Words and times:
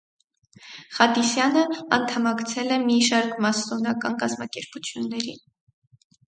Խատիսյանը 0.99 1.65
անդամակցել 1.97 2.73
է 2.77 2.79
մի 2.87 2.95
շարք 3.09 3.37
մասսոնական 3.47 4.19
կազմակերպություններին։ 4.25 5.39